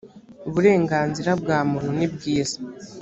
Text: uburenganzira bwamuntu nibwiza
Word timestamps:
uburenganzira 0.47 1.29
bwamuntu 1.41 1.89
nibwiza 1.97 2.57